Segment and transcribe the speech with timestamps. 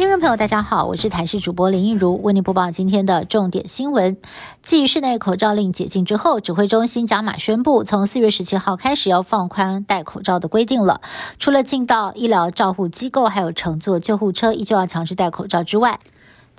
[0.00, 4.16] 听众朋友，大家好，我是台视主播林一如，为您播报今天的重点新闻。
[4.62, 11.02] 继室内口罩令解禁之后，指挥中心加码宣布，从四月十七号开始要放宽戴口罩的规定了。
[11.38, 16.00] 除了进到医疗照护机构，还有乘坐救护车依旧要强制戴口罩之外。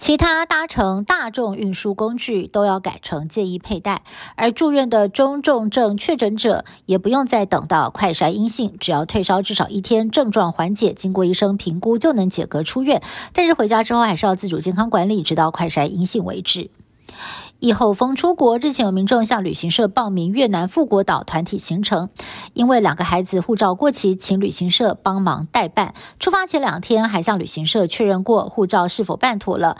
[0.01, 4.01] 其他搭乘大众运输工具都要改成建议佩戴，
[4.35, 13.03] 而住院的中重症确诊者也不用再等到快筛阴性，只要退烧至少一天，症状缓解，经过医生评估就能解隔出院。
[13.31, 16.71] 但是回家之后还是要自主健康管理，直到快筛阴性为止。
[17.59, 22.09] 疫后风出国，日前有民众向旅行社报名越南富国岛团体行程，
[22.53, 25.93] 因为两个孩子护照过期，请旅行社帮忙代办。
[26.19, 29.77] 出发前两天还向旅行社确认过护照是否办妥了。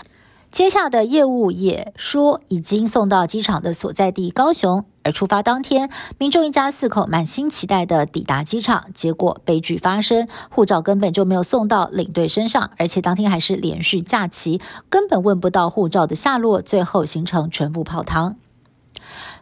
[0.52, 18.36] 接下的业务也说已经送到机场的所在地高雄，而出发当天，民众一家四口满心期待的抵达机场，结果悲剧发生，护照根本就没有送到领队身上，而且当天还是连续假期，根本问不到护照的下落，最后行程全部泡汤。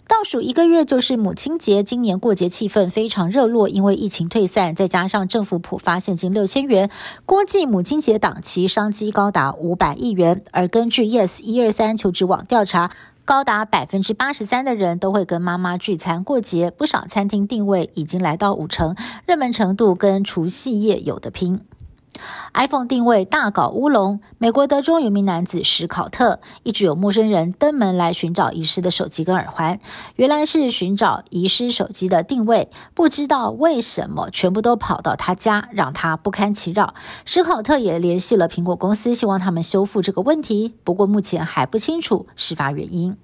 [0.07, 6.89] 倒数一个月就是母亲节，今年过节气氛非常热络，因为疫情退散，再加上政府普发现金六千元，
[7.25, 10.43] 估计母亲节档期商机高达五百亿元。
[10.52, 12.89] 而根据 Yes 一二三求职网调查，
[13.23, 18.95] 高达百分之八十三的人都会跟妈妈聚餐过节，不少餐厅定位已经来到五成，
[19.27, 21.61] 热门程度跟除夕夜有的拼。
[22.53, 29.79] iPhone 定位大搞乌龙，美国德州有名男子史考特，一直有陌生人登门来寻找遗失的手机跟耳环，
[30.15, 36.93] 原来是寻找遗失手机的定位，不知道为什么全部都跑到他家，让他不堪其扰。
[37.23, 43.15] 史考特也联系了苹果公司，希望他们修复这个问题，不过目前还不清楚事发原因。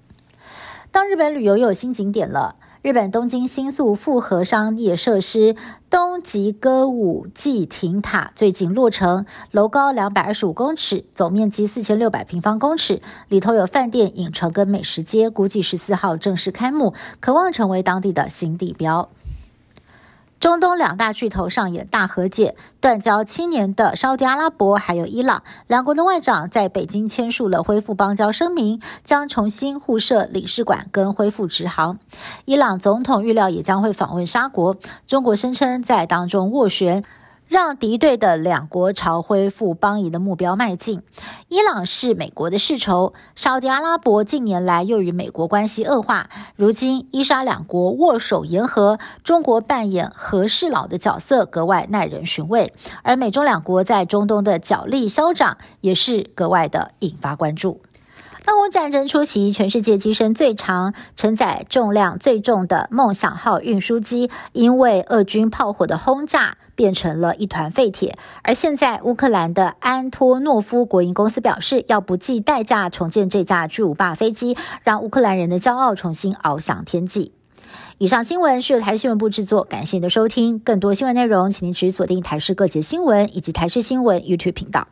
[0.92, 2.56] 当日本旅游又有新景点了。
[2.86, 5.56] 日本东京新宿复合商业设施
[5.90, 19.10] 东极歌舞伎亭塔最近落成，楼高两百二十五公尺，总面积四千六百平方公尺，里头有饭店、影城跟美食街，估计十四号正式开幕，渴望成为当地的新地标。
[20.46, 31.98] 中东两大巨头上演大和解，断交七年的沙特阿拉伯还有伊朗两国的外长在北京签署了恢复邦交声明，将重新互设领事馆跟恢复直航。
[32.46, 37.04] 伊朗总统预料也将会访问沙国，中国声称在当中斡旋。
[37.56, 41.02] 让敌对的两国朝恢复邦谊的目标迈进。
[41.48, 46.30] 伊朗是美国的世仇，沙特阿拉伯近年来又与美国关系恶化。
[46.58, 52.74] 如今伊沙两国握手言和，中国扮演和事佬的角色格外耐人寻味。
[53.04, 57.80] 而美中两国在中东的角力消长，也是格外的引发关注。
[58.48, 68.18] 俄乌战争初期，全世界机身最长、承载重量最重的“梦想号”运输机，因为俄军炮火的轰炸，变成了一团废铁。
[68.44, 77.32] 而现在，乌克兰的安托诺夫国营公司表示，要不计代价重建这架巨无霸飞机，让乌克兰人的骄傲重新翱翔天际。
[77.98, 80.60] 以上新闻是由台新闻部制作，感谢您的收听。
[80.60, 84.88] 更多新闻内容，请您持续锁定台视各节新闻以及台视新闻 YouTube 频道。